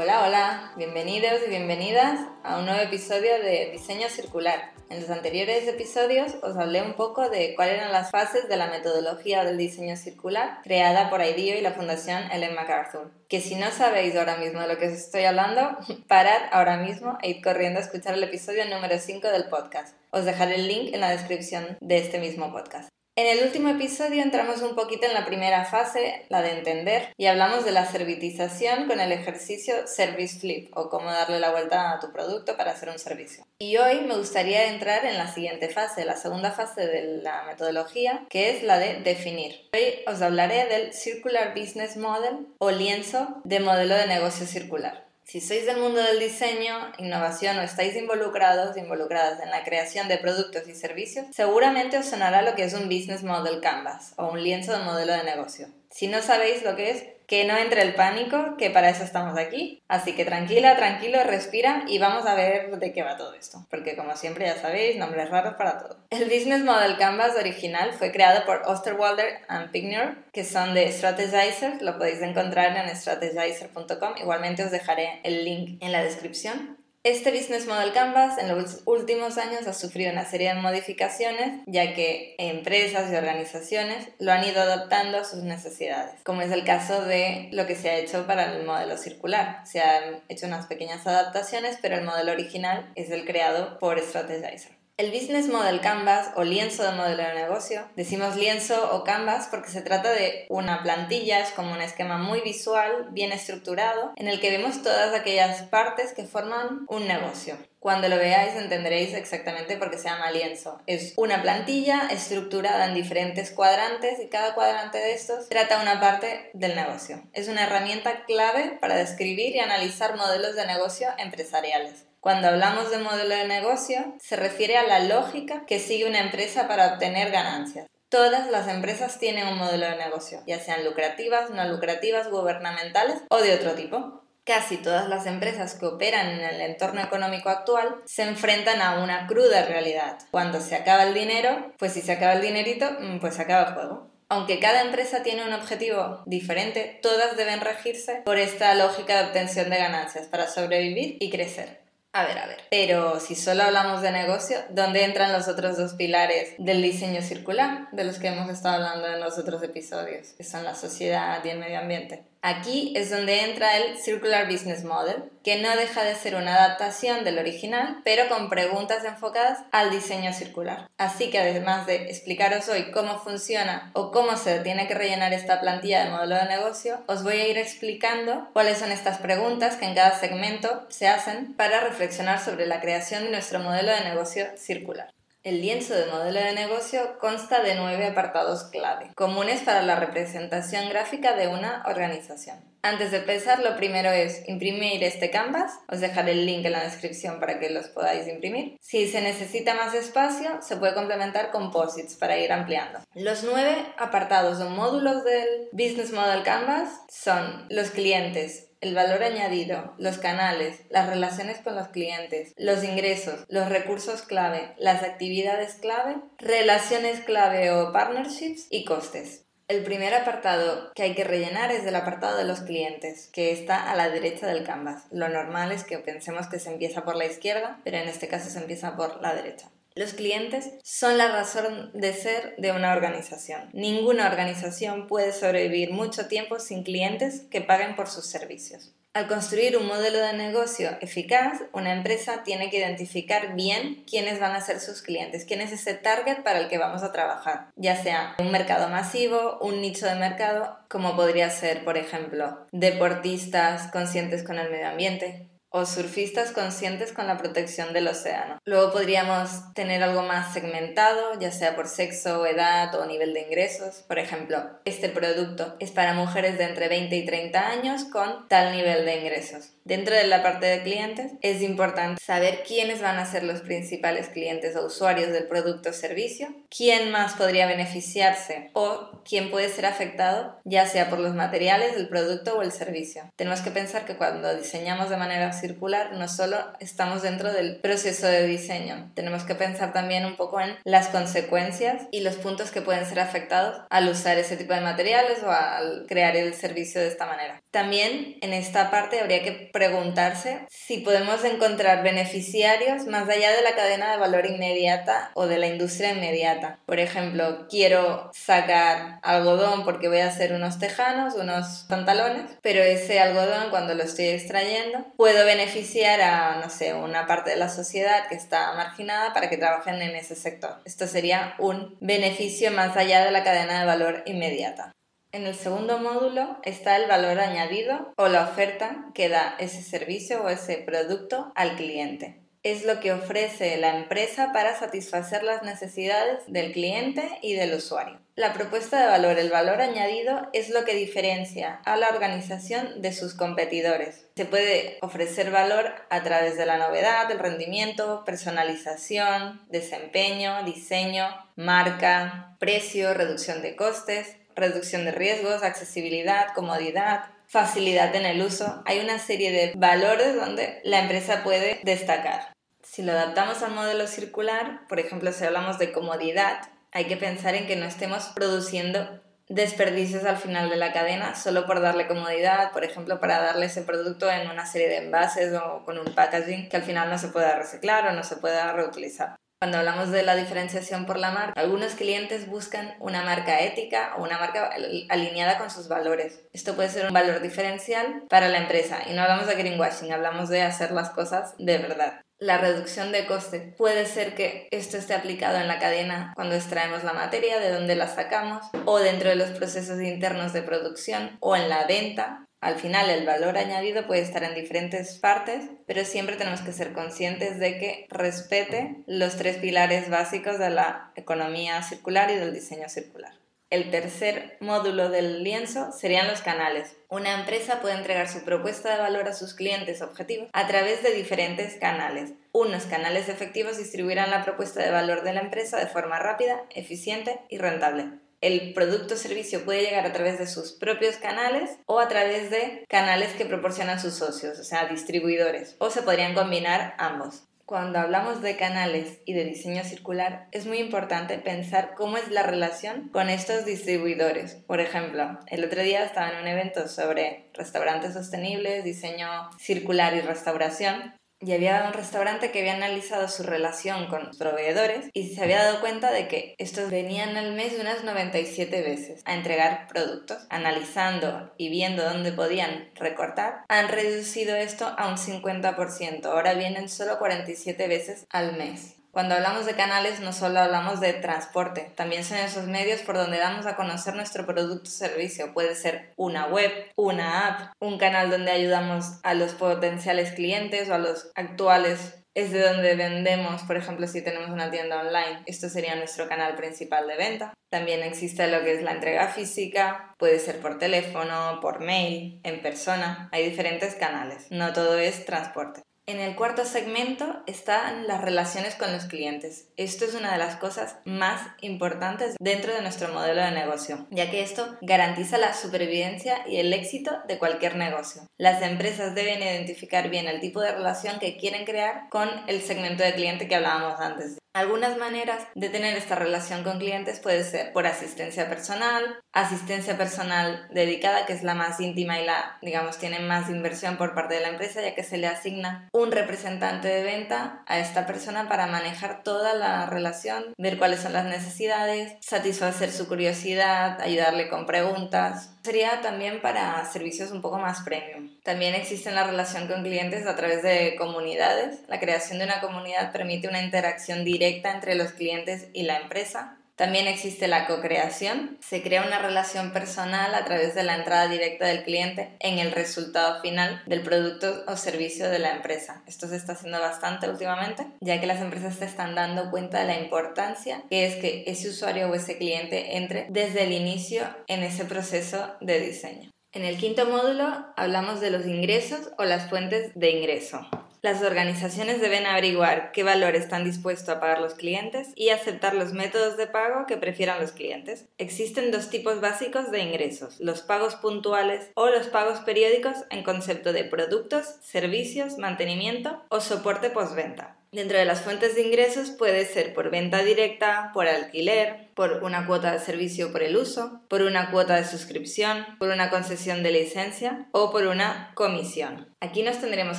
[0.00, 4.70] Hola, hola, bienvenidos y bienvenidas a un nuevo episodio de Diseño Circular.
[4.90, 8.68] En los anteriores episodios os hablé un poco de cuáles eran las fases de la
[8.68, 13.10] metodología del diseño circular creada por IDEO y la Fundación Ellen MacArthur.
[13.28, 17.18] Que si no sabéis ahora mismo de lo que os estoy hablando, parad ahora mismo
[17.20, 19.96] e id corriendo a escuchar el episodio número 5 del podcast.
[20.12, 22.88] Os dejaré el link en la descripción de este mismo podcast.
[23.18, 27.26] En el último episodio entramos un poquito en la primera fase, la de entender, y
[27.26, 31.98] hablamos de la servitización con el ejercicio Service Flip o cómo darle la vuelta a
[31.98, 33.44] tu producto para hacer un servicio.
[33.58, 38.24] Y hoy me gustaría entrar en la siguiente fase, la segunda fase de la metodología,
[38.30, 39.68] que es la de definir.
[39.74, 45.07] Hoy os hablaré del Circular Business Model o lienzo de modelo de negocio circular.
[45.28, 50.16] Si sois del mundo del diseño, innovación o estáis involucrados, involucradas en la creación de
[50.16, 54.42] productos y servicios, seguramente os sonará lo que es un Business Model Canvas o un
[54.42, 55.68] lienzo de modelo de negocio.
[55.90, 59.38] Si no sabéis lo que es, que no entre el pánico, que para eso estamos
[59.38, 59.82] aquí.
[59.86, 63.66] Así que tranquila, tranquilo, respira y vamos a ver de qué va todo esto.
[63.70, 65.98] Porque como siempre ya sabéis, nombres raros para todo.
[66.08, 71.82] El Business Model Canvas original fue creado por Osterwalder and Pignor, que son de Strategizer.
[71.82, 74.16] Lo podéis encontrar en strategizer.com.
[74.16, 76.77] Igualmente os dejaré el link en la descripción.
[77.04, 81.94] Este Business Model Canvas en los últimos años ha sufrido una serie de modificaciones, ya
[81.94, 87.02] que empresas y organizaciones lo han ido adaptando a sus necesidades, como es el caso
[87.04, 89.62] de lo que se ha hecho para el modelo circular.
[89.64, 94.77] Se han hecho unas pequeñas adaptaciones, pero el modelo original es el creado por Strategizer.
[94.98, 99.70] El Business Model Canvas o lienzo de modelo de negocio, decimos lienzo o canvas porque
[99.70, 104.40] se trata de una plantilla, es como un esquema muy visual, bien estructurado, en el
[104.40, 107.56] que vemos todas aquellas partes que forman un negocio.
[107.78, 110.82] Cuando lo veáis entenderéis exactamente por qué se llama lienzo.
[110.86, 116.50] Es una plantilla estructurada en diferentes cuadrantes y cada cuadrante de estos trata una parte
[116.54, 117.22] del negocio.
[117.34, 122.07] Es una herramienta clave para describir y analizar modelos de negocio empresariales.
[122.28, 126.68] Cuando hablamos de modelo de negocio, se refiere a la lógica que sigue una empresa
[126.68, 127.86] para obtener ganancias.
[128.10, 133.38] Todas las empresas tienen un modelo de negocio, ya sean lucrativas, no lucrativas, gubernamentales o
[133.38, 134.24] de otro tipo.
[134.44, 139.26] Casi todas las empresas que operan en el entorno económico actual se enfrentan a una
[139.26, 140.18] cruda realidad.
[140.30, 143.68] Cuando se acaba el dinero, pues si se acaba el dinerito, mm, pues se acaba
[143.68, 144.10] el juego.
[144.28, 149.70] Aunque cada empresa tiene un objetivo diferente, todas deben regirse por esta lógica de obtención
[149.70, 151.77] de ganancias para sobrevivir y crecer.
[152.12, 152.58] A ver, a ver.
[152.70, 157.88] Pero si solo hablamos de negocio, ¿dónde entran los otros dos pilares del diseño circular
[157.92, 161.50] de los que hemos estado hablando en los otros episodios, que son la sociedad y
[161.50, 162.27] el medio ambiente?
[162.42, 167.24] Aquí es donde entra el Circular Business Model, que no deja de ser una adaptación
[167.24, 170.88] del original, pero con preguntas enfocadas al diseño circular.
[170.98, 175.60] Así que además de explicaros hoy cómo funciona o cómo se tiene que rellenar esta
[175.60, 179.86] plantilla de modelo de negocio, os voy a ir explicando cuáles son estas preguntas que
[179.86, 184.46] en cada segmento se hacen para reflexionar sobre la creación de nuestro modelo de negocio
[184.56, 185.10] circular.
[185.48, 190.90] El lienzo de modelo de negocio consta de nueve apartados clave, comunes para la representación
[190.90, 192.58] gráfica de una organización.
[192.82, 195.72] Antes de empezar, lo primero es imprimir este canvas.
[195.88, 198.76] Os dejaré el link en la descripción para que los podáis imprimir.
[198.82, 203.00] Si se necesita más espacio, se puede complementar con posits para ir ampliando.
[203.14, 209.94] Los nueve apartados o módulos del Business Model Canvas son los clientes, el valor añadido,
[209.98, 216.16] los canales, las relaciones con los clientes, los ingresos, los recursos clave, las actividades clave,
[216.38, 219.44] relaciones clave o partnerships y costes.
[219.66, 223.90] El primer apartado que hay que rellenar es el apartado de los clientes, que está
[223.90, 225.04] a la derecha del canvas.
[225.10, 228.48] Lo normal es que pensemos que se empieza por la izquierda, pero en este caso
[228.48, 229.70] se empieza por la derecha.
[229.98, 233.68] Los clientes son la razón de ser de una organización.
[233.72, 238.94] Ninguna organización puede sobrevivir mucho tiempo sin clientes que paguen por sus servicios.
[239.12, 244.52] Al construir un modelo de negocio eficaz, una empresa tiene que identificar bien quiénes van
[244.52, 248.00] a ser sus clientes, quién es ese target para el que vamos a trabajar, ya
[248.00, 254.44] sea un mercado masivo, un nicho de mercado, como podría ser, por ejemplo, deportistas conscientes
[254.44, 258.58] con el medio ambiente, o surfistas conscientes con la protección del océano.
[258.64, 264.04] Luego podríamos tener algo más segmentado, ya sea por sexo, edad o nivel de ingresos.
[264.08, 268.72] Por ejemplo, este producto es para mujeres de entre 20 y 30 años con tal
[268.72, 269.72] nivel de ingresos.
[269.84, 274.28] Dentro de la parte de clientes es importante saber quiénes van a ser los principales
[274.28, 279.86] clientes o usuarios del producto o servicio, quién más podría beneficiarse o quién puede ser
[279.86, 283.30] afectado, ya sea por los materiales, el producto o el servicio.
[283.36, 288.26] Tenemos que pensar que cuando diseñamos de manera circular no solo estamos dentro del proceso
[288.26, 292.82] de diseño, tenemos que pensar también un poco en las consecuencias y los puntos que
[292.82, 297.08] pueden ser afectados al usar ese tipo de materiales o al crear el servicio de
[297.08, 297.60] esta manera.
[297.70, 303.74] También en esta parte habría que preguntarse si podemos encontrar beneficiarios más allá de la
[303.74, 306.78] cadena de valor inmediata o de la industria inmediata.
[306.86, 313.20] Por ejemplo, quiero sacar algodón porque voy a hacer unos tejanos, unos pantalones, pero ese
[313.20, 318.28] algodón cuando lo estoy extrayendo puedo beneficiar a, no sé, una parte de la sociedad
[318.28, 320.82] que está marginada para que trabajen en ese sector.
[320.84, 324.92] Esto sería un beneficio más allá de la cadena de valor inmediata.
[325.32, 330.42] En el segundo módulo está el valor añadido o la oferta que da ese servicio
[330.42, 332.42] o ese producto al cliente.
[332.62, 338.20] Es lo que ofrece la empresa para satisfacer las necesidades del cliente y del usuario.
[338.38, 343.12] La propuesta de valor, el valor añadido, es lo que diferencia a la organización de
[343.12, 344.28] sus competidores.
[344.36, 351.26] Se puede ofrecer valor a través de la novedad, el rendimiento, personalización, desempeño, diseño,
[351.56, 358.84] marca, precio, reducción de costes, reducción de riesgos, accesibilidad, comodidad, facilidad en el uso.
[358.86, 362.52] Hay una serie de valores donde la empresa puede destacar.
[362.84, 366.60] Si lo adaptamos al modelo circular, por ejemplo, si hablamos de comodidad,
[366.92, 371.66] hay que pensar en que no estemos produciendo desperdicios al final de la cadena solo
[371.66, 375.84] por darle comodidad, por ejemplo, para darle ese producto en una serie de envases o
[375.84, 379.36] con un packaging que al final no se pueda reciclar o no se pueda reutilizar.
[379.60, 384.22] Cuando hablamos de la diferenciación por la marca, algunos clientes buscan una marca ética o
[384.22, 384.70] una marca
[385.08, 386.44] alineada con sus valores.
[386.52, 390.48] Esto puede ser un valor diferencial para la empresa y no hablamos de greenwashing, hablamos
[390.48, 392.20] de hacer las cosas de verdad.
[392.38, 393.74] La reducción de coste.
[393.76, 397.96] Puede ser que esto esté aplicado en la cadena cuando extraemos la materia, de dónde
[397.96, 402.76] la sacamos, o dentro de los procesos internos de producción, o en la venta, al
[402.76, 407.60] final el valor añadido puede estar en diferentes partes, pero siempre tenemos que ser conscientes
[407.60, 413.32] de que respete los tres pilares básicos de la economía circular y del diseño circular.
[413.70, 416.96] El tercer módulo del lienzo serían los canales.
[417.08, 421.12] Una empresa puede entregar su propuesta de valor a sus clientes objetivos a través de
[421.12, 422.32] diferentes canales.
[422.52, 427.40] Unos canales efectivos distribuirán la propuesta de valor de la empresa de forma rápida, eficiente
[427.50, 428.08] y rentable
[428.40, 432.50] el producto o servicio puede llegar a través de sus propios canales o a través
[432.50, 437.44] de canales que proporcionan sus socios, o sea, distribuidores, o se podrían combinar ambos.
[437.68, 442.42] Cuando hablamos de canales y de diseño circular, es muy importante pensar cómo es la
[442.42, 444.54] relación con estos distribuidores.
[444.66, 450.22] Por ejemplo, el otro día estaba en un evento sobre restaurantes sostenibles, diseño circular y
[450.22, 455.42] restauración y había un restaurante que había analizado su relación con los proveedores y se
[455.42, 460.46] había dado cuenta de que estos venían al mes unas 97 veces a entregar productos.
[460.50, 466.26] Analizando y viendo dónde podían recortar, han reducido esto a un 50%.
[466.26, 468.97] Ahora vienen solo 47 veces al mes.
[469.18, 473.38] Cuando hablamos de canales no solo hablamos de transporte, también son esos medios por donde
[473.38, 475.52] damos a conocer nuestro producto o servicio.
[475.52, 480.94] Puede ser una web, una app, un canal donde ayudamos a los potenciales clientes o
[480.94, 485.68] a los actuales es de donde vendemos, por ejemplo, si tenemos una tienda online, esto
[485.68, 487.54] sería nuestro canal principal de venta.
[487.70, 492.62] También existe lo que es la entrega física, puede ser por teléfono, por mail, en
[492.62, 495.82] persona, hay diferentes canales, no todo es transporte.
[496.08, 499.68] En el cuarto segmento están las relaciones con los clientes.
[499.76, 504.30] Esto es una de las cosas más importantes dentro de nuestro modelo de negocio, ya
[504.30, 508.22] que esto garantiza la supervivencia y el éxito de cualquier negocio.
[508.38, 513.02] Las empresas deben identificar bien el tipo de relación que quieren crear con el segmento
[513.02, 514.38] de cliente que hablábamos antes.
[514.54, 520.66] Algunas maneras de tener esta relación con clientes puede ser por asistencia personal, asistencia personal
[520.72, 524.40] dedicada, que es la más íntima y la, digamos, tiene más inversión por parte de
[524.40, 528.66] la empresa, ya que se le asigna un representante de venta a esta persona para
[528.66, 535.57] manejar toda la relación, ver cuáles son las necesidades, satisfacer su curiosidad, ayudarle con preguntas.
[535.68, 538.30] Sería también para servicios un poco más premium.
[538.42, 541.80] También existe la relación con clientes a través de comunidades.
[541.88, 546.57] La creación de una comunidad permite una interacción directa entre los clientes y la empresa
[546.78, 548.56] También existe la co-creación.
[548.60, 552.70] Se crea una relación personal a través de la entrada directa del cliente en el
[552.70, 556.04] resultado final del producto o servicio de la empresa.
[556.06, 559.86] Esto se está haciendo bastante últimamente, ya que las empresas se están dando cuenta de
[559.86, 564.62] la importancia que es que ese usuario o ese cliente entre desde el inicio en
[564.62, 566.30] ese proceso de diseño.
[566.52, 570.66] En el quinto módulo hablamos de los ingresos o las fuentes de ingreso.
[571.00, 575.92] Las organizaciones deben averiguar qué valor están dispuestos a pagar los clientes y aceptar los
[575.92, 578.06] métodos de pago que prefieran los clientes.
[578.18, 583.72] Existen dos tipos básicos de ingresos, los pagos puntuales o los pagos periódicos en concepto
[583.72, 587.57] de productos, servicios, mantenimiento o soporte postventa.
[587.70, 592.46] Dentro de las fuentes de ingresos puede ser por venta directa, por alquiler, por una
[592.46, 596.70] cuota de servicio por el uso, por una cuota de suscripción, por una concesión de
[596.70, 599.14] licencia o por una comisión.
[599.20, 599.98] Aquí nos tendremos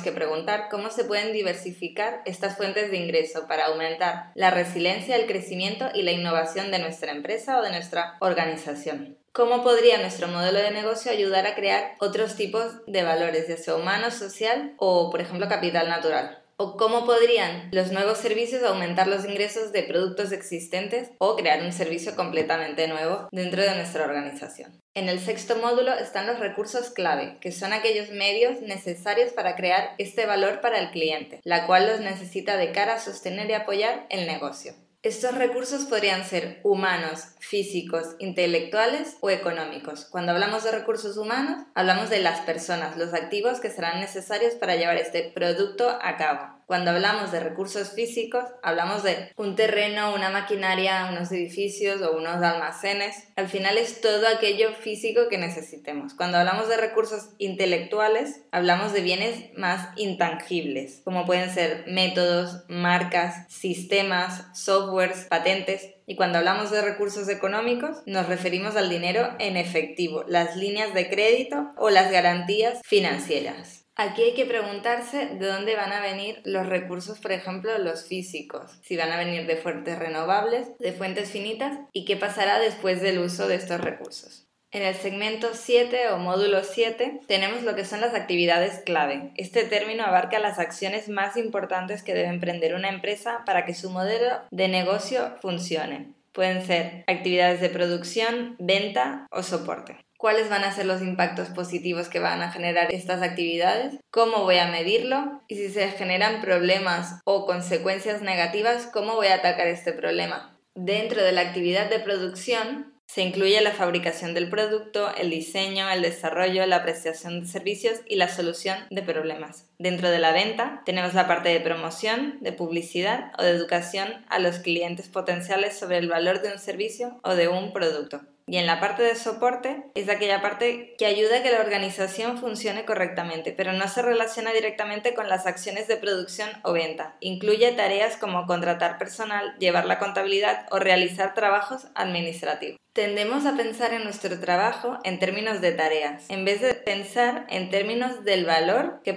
[0.00, 5.26] que preguntar cómo se pueden diversificar estas fuentes de ingreso para aumentar la resiliencia, el
[5.26, 9.16] crecimiento y la innovación de nuestra empresa o de nuestra organización.
[9.30, 13.76] ¿Cómo podría nuestro modelo de negocio ayudar a crear otros tipos de valores, ya sea
[13.76, 16.42] humano, social o, por ejemplo, capital natural?
[16.60, 21.72] O cómo podrían los nuevos servicios aumentar los ingresos de productos existentes o crear un
[21.72, 24.78] servicio completamente nuevo dentro de nuestra organización.
[24.94, 29.94] En el sexto módulo están los recursos clave, que son aquellos medios necesarios para crear
[29.96, 34.04] este valor para el cliente, la cual los necesita de cara a sostener y apoyar
[34.10, 34.74] el negocio.
[35.02, 40.04] Estos recursos podrían ser humanos, físicos, intelectuales o económicos.
[40.04, 44.76] Cuando hablamos de recursos humanos, hablamos de las personas, los activos que serán necesarios para
[44.76, 46.59] llevar este producto a cabo.
[46.70, 52.40] Cuando hablamos de recursos físicos, hablamos de un terreno, una maquinaria, unos edificios o unos
[52.44, 53.24] almacenes.
[53.34, 56.14] Al final es todo aquello físico que necesitemos.
[56.14, 63.52] Cuando hablamos de recursos intelectuales, hablamos de bienes más intangibles, como pueden ser métodos, marcas,
[63.52, 65.90] sistemas, softwares, patentes.
[66.06, 71.10] Y cuando hablamos de recursos económicos, nos referimos al dinero en efectivo, las líneas de
[71.10, 73.79] crédito o las garantías financieras.
[74.00, 78.80] Aquí hay que preguntarse de dónde van a venir los recursos, por ejemplo, los físicos,
[78.82, 83.18] si van a venir de fuentes renovables, de fuentes finitas y qué pasará después del
[83.18, 84.48] uso de estos recursos.
[84.70, 89.32] En el segmento 7 o módulo 7 tenemos lo que son las actividades clave.
[89.36, 93.90] Este término abarca las acciones más importantes que debe emprender una empresa para que su
[93.90, 96.14] modelo de negocio funcione.
[96.32, 102.10] Pueden ser actividades de producción, venta o soporte cuáles van a ser los impactos positivos
[102.10, 107.20] que van a generar estas actividades, cómo voy a medirlo y si se generan problemas
[107.24, 110.60] o consecuencias negativas, cómo voy a atacar este problema.
[110.74, 116.02] Dentro de la actividad de producción se incluye la fabricación del producto, el diseño, el
[116.02, 119.69] desarrollo, la apreciación de servicios y la solución de problemas.
[119.80, 124.38] Dentro de la venta tenemos la parte de promoción, de publicidad o de educación a
[124.38, 128.20] los clientes potenciales sobre el valor de un servicio o de un producto.
[128.46, 132.36] Y en la parte de soporte es aquella parte que ayuda a que la organización
[132.36, 137.16] funcione correctamente, pero no se relaciona directamente con las acciones de producción o venta.
[137.20, 142.80] Incluye tareas como contratar personal, llevar la contabilidad o realizar trabajos administrativos.
[142.92, 147.70] Tendemos a pensar en nuestro trabajo en términos de tareas, en vez de pensar en
[147.70, 149.14] términos del valor que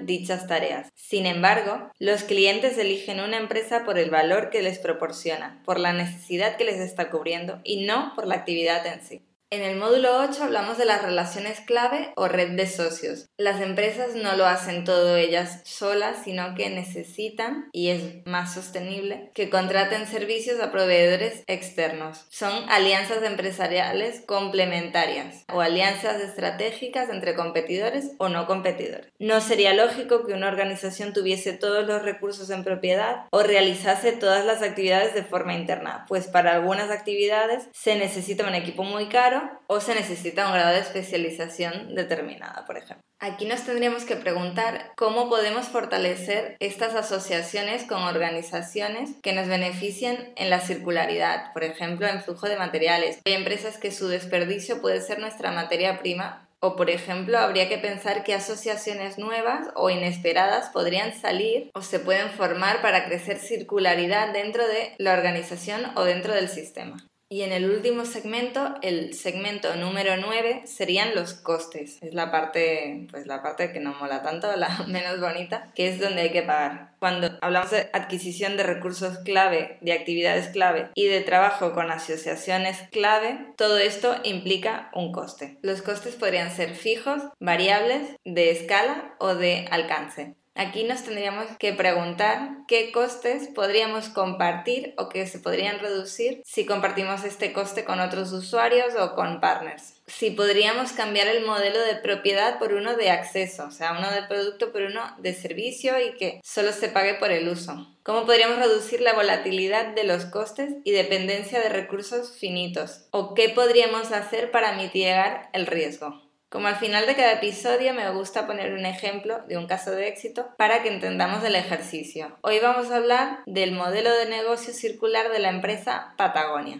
[0.00, 0.88] dichas tareas.
[0.94, 5.92] Sin embargo, los clientes eligen una empresa por el valor que les proporciona, por la
[5.92, 9.22] necesidad que les está cubriendo y no por la actividad en sí.
[9.52, 13.26] En el módulo 8 hablamos de las relaciones clave o red de socios.
[13.36, 19.30] Las empresas no lo hacen todo ellas solas, sino que necesitan, y es más sostenible,
[19.34, 22.24] que contraten servicios a proveedores externos.
[22.30, 29.12] Son alianzas empresariales complementarias o alianzas estratégicas entre competidores o no competidores.
[29.18, 34.46] No sería lógico que una organización tuviese todos los recursos en propiedad o realizase todas
[34.46, 39.41] las actividades de forma interna, pues para algunas actividades se necesita un equipo muy caro
[39.66, 43.02] o se necesita un grado de especialización determinada, por ejemplo.
[43.20, 50.32] Aquí nos tendríamos que preguntar cómo podemos fortalecer estas asociaciones con organizaciones que nos beneficien
[50.34, 53.20] en la circularidad, por ejemplo, en flujo de materiales.
[53.24, 57.78] Hay empresas que su desperdicio puede ser nuestra materia prima o, por ejemplo, habría que
[57.78, 64.32] pensar qué asociaciones nuevas o inesperadas podrían salir o se pueden formar para crecer circularidad
[64.32, 67.04] dentro de la organización o dentro del sistema.
[67.32, 71.96] Y en el último segmento, el segmento número 9, serían los costes.
[72.02, 75.98] Es la parte, pues la parte que no mola tanto, la menos bonita, que es
[75.98, 76.92] donde hay que pagar.
[76.98, 82.76] Cuando hablamos de adquisición de recursos clave, de actividades clave y de trabajo con asociaciones
[82.90, 85.56] clave, todo esto implica un coste.
[85.62, 90.36] Los costes podrían ser fijos, variables, de escala o de alcance.
[90.54, 96.66] Aquí nos tendríamos que preguntar qué costes podríamos compartir o que se podrían reducir si
[96.66, 99.94] compartimos este coste con otros usuarios o con partners.
[100.06, 104.24] Si podríamos cambiar el modelo de propiedad por uno de acceso, o sea, uno de
[104.24, 107.88] producto por uno de servicio y que solo se pague por el uso.
[108.02, 113.06] ¿Cómo podríamos reducir la volatilidad de los costes y dependencia de recursos finitos?
[113.10, 116.20] ¿O qué podríamos hacer para mitigar el riesgo?
[116.52, 120.06] Como al final de cada episodio me gusta poner un ejemplo de un caso de
[120.06, 122.36] éxito para que entendamos el ejercicio.
[122.42, 126.78] Hoy vamos a hablar del modelo de negocio circular de la empresa Patagonia.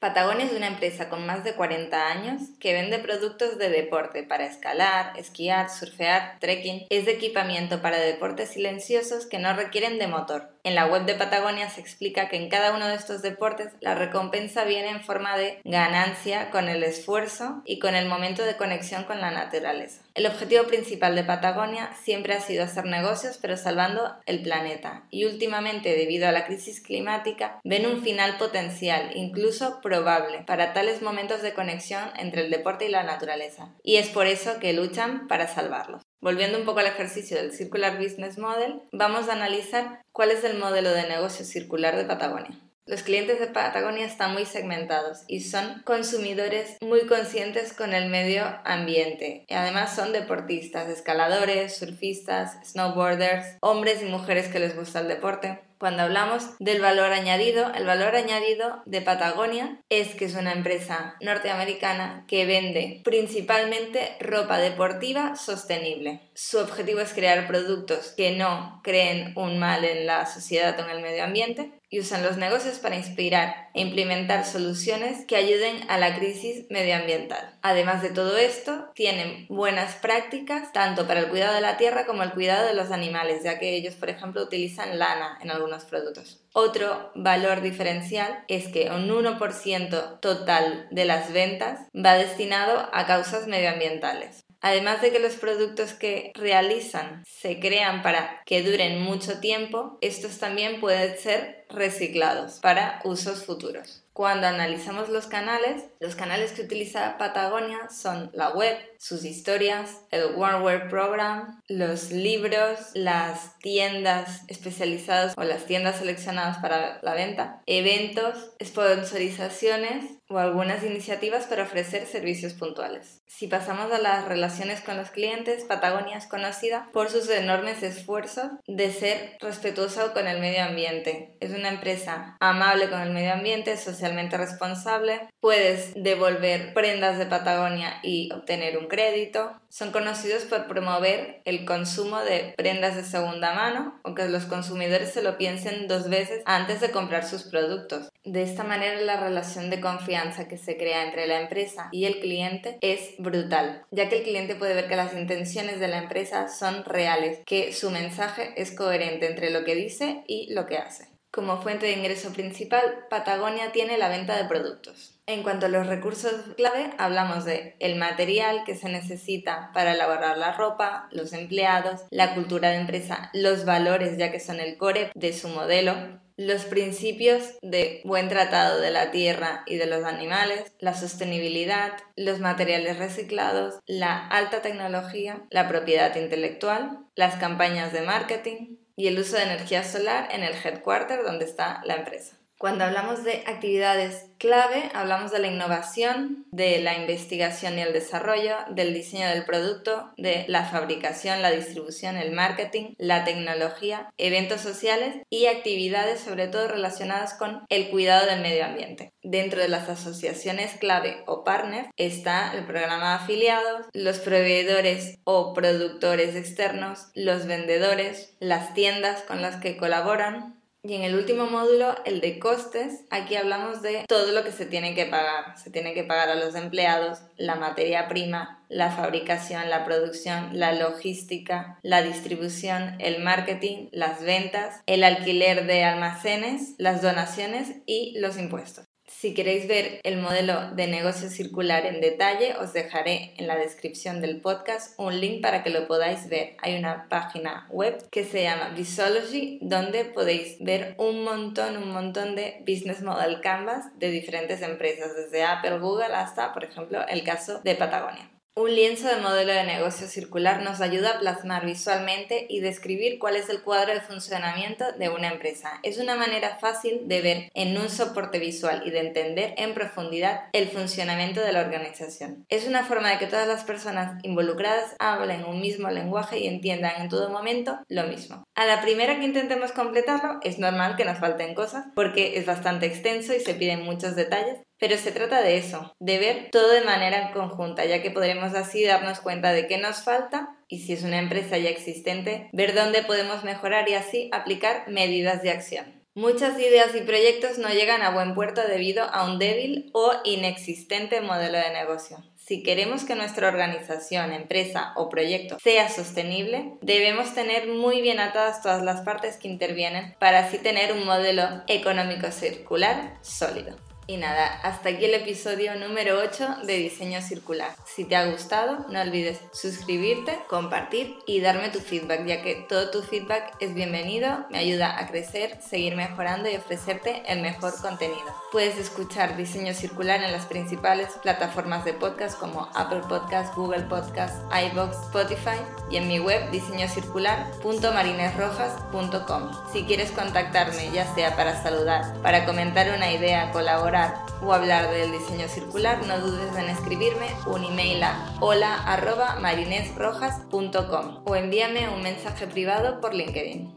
[0.00, 4.44] Patagonia es una empresa con más de 40 años que vende productos de deporte para
[4.44, 6.86] escalar, esquiar, surfear, trekking.
[6.90, 10.57] Es de equipamiento para deportes silenciosos que no requieren de motor.
[10.68, 13.94] En la web de Patagonia se explica que en cada uno de estos deportes la
[13.94, 19.04] recompensa viene en forma de ganancia con el esfuerzo y con el momento de conexión
[19.04, 20.02] con la naturaleza.
[20.12, 25.24] El objetivo principal de Patagonia siempre ha sido hacer negocios pero salvando el planeta y
[25.24, 31.40] últimamente debido a la crisis climática ven un final potencial, incluso probable, para tales momentos
[31.40, 35.48] de conexión entre el deporte y la naturaleza y es por eso que luchan para
[35.48, 36.02] salvarlos.
[36.20, 40.58] Volviendo un poco al ejercicio del Circular Business Model, vamos a analizar cuál es el
[40.58, 42.58] modelo de negocio circular de Patagonia.
[42.86, 48.44] Los clientes de Patagonia están muy segmentados y son consumidores muy conscientes con el medio
[48.64, 49.44] ambiente.
[49.46, 55.60] Y además son deportistas, escaladores, surfistas, snowboarders, hombres y mujeres que les gusta el deporte.
[55.78, 61.14] Cuando hablamos del valor añadido, el valor añadido de Patagonia es que es una empresa
[61.20, 66.22] norteamericana que vende principalmente ropa deportiva sostenible.
[66.34, 70.90] Su objetivo es crear productos que no creen un mal en la sociedad o en
[70.90, 75.98] el medio ambiente y usan los negocios para inspirar e implementar soluciones que ayuden a
[75.98, 77.56] la crisis medioambiental.
[77.62, 82.22] Además de todo esto, tienen buenas prácticas tanto para el cuidado de la tierra como
[82.22, 86.40] el cuidado de los animales, ya que ellos, por ejemplo, utilizan lana en algunos productos.
[86.52, 93.46] Otro valor diferencial es que un 1% total de las ventas va destinado a causas
[93.46, 94.44] medioambientales.
[94.60, 100.38] Además de que los productos que realizan se crean para que duren mucho tiempo, estos
[100.38, 104.02] también pueden ser reciclados para usos futuros.
[104.12, 110.34] Cuando analizamos los canales, los canales que utiliza Patagonia son la web, sus historias, el
[110.36, 118.50] OneWare Program, los libros, las tiendas especializadas o las tiendas seleccionadas para la venta, eventos,
[118.62, 123.22] sponsorizaciones o algunas iniciativas para ofrecer servicios puntuales.
[123.26, 128.50] Si pasamos a las relaciones con los clientes, Patagonia es conocida por sus enormes esfuerzos
[128.66, 131.36] de ser respetuosa con el medio ambiente.
[131.40, 135.28] Es una empresa amable con el medio ambiente, socialmente responsable.
[135.40, 139.52] Puedes devolver prendas de Patagonia y obtener un crédito.
[139.68, 145.12] Son conocidos por promover el consumo de prendas de segunda mano o que los consumidores
[145.12, 148.08] se lo piensen dos veces antes de comprar sus productos.
[148.24, 152.20] De esta manera la relación de confianza que se crea entre la empresa y el
[152.20, 156.48] cliente es brutal, ya que el cliente puede ver que las intenciones de la empresa
[156.48, 161.08] son reales, que su mensaje es coherente entre lo que dice y lo que hace.
[161.30, 165.17] Como fuente de ingreso principal, Patagonia tiene la venta de productos.
[165.28, 170.38] En cuanto a los recursos clave, hablamos de el material que se necesita para elaborar
[170.38, 175.10] la ropa, los empleados, la cultura de empresa, los valores ya que son el core
[175.14, 175.94] de su modelo,
[176.38, 182.40] los principios de buen tratado de la tierra y de los animales, la sostenibilidad, los
[182.40, 189.36] materiales reciclados, la alta tecnología, la propiedad intelectual, las campañas de marketing y el uso
[189.36, 192.37] de energía solar en el headquarter donde está la empresa.
[192.58, 198.56] Cuando hablamos de actividades clave, hablamos de la innovación, de la investigación y el desarrollo,
[198.70, 205.22] del diseño del producto, de la fabricación, la distribución, el marketing, la tecnología, eventos sociales
[205.30, 209.12] y actividades sobre todo relacionadas con el cuidado del medio ambiente.
[209.22, 215.54] Dentro de las asociaciones clave o partners está el programa de afiliados, los proveedores o
[215.54, 221.96] productores externos, los vendedores, las tiendas con las que colaboran, y en el último módulo,
[222.04, 225.58] el de costes, aquí hablamos de todo lo que se tiene que pagar.
[225.58, 230.72] Se tiene que pagar a los empleados, la materia prima, la fabricación, la producción, la
[230.72, 238.38] logística, la distribución, el marketing, las ventas, el alquiler de almacenes, las donaciones y los
[238.38, 238.87] impuestos.
[239.20, 244.20] Si queréis ver el modelo de negocio circular en detalle, os dejaré en la descripción
[244.20, 246.54] del podcast un link para que lo podáis ver.
[246.58, 252.36] Hay una página web que se llama Visology donde podéis ver un montón, un montón
[252.36, 257.60] de business model canvas de diferentes empresas, desde Apple, Google hasta, por ejemplo, el caso
[257.64, 258.30] de Patagonia.
[258.58, 263.36] Un lienzo de modelo de negocio circular nos ayuda a plasmar visualmente y describir cuál
[263.36, 265.78] es el cuadro de funcionamiento de una empresa.
[265.84, 270.46] Es una manera fácil de ver en un soporte visual y de entender en profundidad
[270.52, 272.46] el funcionamiento de la organización.
[272.48, 277.00] Es una forma de que todas las personas involucradas hablen un mismo lenguaje y entiendan
[277.00, 278.42] en todo momento lo mismo.
[278.56, 282.86] A la primera que intentemos completarlo es normal que nos falten cosas porque es bastante
[282.86, 286.82] extenso y se piden muchos detalles, pero se trata de eso, de ver todo de
[286.82, 291.02] manera conjunta, ya que podremos así darnos cuenta de qué nos falta y si es
[291.02, 295.98] una empresa ya existente, ver dónde podemos mejorar y así aplicar medidas de acción.
[296.14, 301.20] Muchas ideas y proyectos no llegan a buen puerto debido a un débil o inexistente
[301.20, 302.16] modelo de negocio.
[302.34, 308.62] Si queremos que nuestra organización, empresa o proyecto sea sostenible, debemos tener muy bien atadas
[308.62, 313.76] todas las partes que intervienen para así tener un modelo económico circular sólido.
[314.10, 317.72] Y nada, hasta aquí el episodio número 8 de Diseño Circular.
[317.84, 322.90] Si te ha gustado, no olvides suscribirte, compartir y darme tu feedback, ya que todo
[322.90, 328.24] tu feedback es bienvenido, me ayuda a crecer, seguir mejorando y ofrecerte el mejor contenido.
[328.50, 334.36] Puedes escuchar Diseño Circular en las principales plataformas de podcast como Apple Podcast, Google Podcast,
[334.72, 339.50] iBox, Spotify y en mi web diseñocircular.marinesrojas.com.
[339.70, 343.97] Si quieres contactarme, ya sea para saludar, para comentar una idea, colaborar,
[344.42, 351.88] o hablar del diseño circular, no dudes en escribirme un email a hola.marinesrojas.com o envíame
[351.88, 353.74] un mensaje privado por LinkedIn.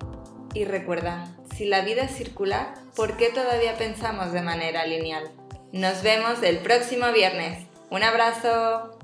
[0.54, 5.32] Y recuerda, si la vida es circular, ¿por qué todavía pensamos de manera lineal?
[5.72, 7.66] Nos vemos el próximo viernes.
[7.90, 9.01] Un abrazo.